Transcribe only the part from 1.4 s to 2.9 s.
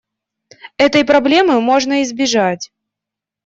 можно избежать.